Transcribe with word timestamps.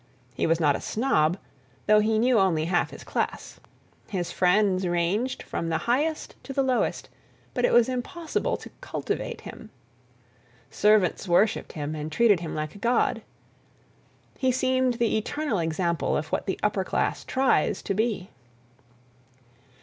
He 0.33 0.47
was 0.47 0.59
not 0.59 0.75
a 0.75 0.81
snob, 0.81 1.37
though 1.85 1.99
he 1.99 2.17
knew 2.17 2.39
only 2.39 2.65
half 2.65 2.89
his 2.89 3.03
class. 3.03 3.59
His 4.09 4.31
friends 4.31 4.87
ranged 4.87 5.43
from 5.43 5.69
the 5.69 5.77
highest 5.85 6.33
to 6.41 6.53
the 6.53 6.63
lowest, 6.63 7.07
but 7.53 7.65
it 7.65 7.71
was 7.71 7.87
impossible 7.87 8.57
to 8.57 8.71
"cultivate" 8.81 9.41
him. 9.41 9.69
Servants 10.71 11.27
worshipped 11.27 11.73
him, 11.73 11.93
and 11.93 12.11
treated 12.11 12.39
him 12.39 12.55
like 12.55 12.73
a 12.73 12.79
god. 12.79 13.21
He 14.39 14.51
seemed 14.51 14.95
the 14.95 15.17
eternal 15.19 15.59
example 15.59 16.17
of 16.17 16.31
what 16.31 16.47
the 16.47 16.59
upper 16.63 16.83
class 16.83 17.23
tries 17.23 17.83
to 17.83 17.93
be. 17.93 18.31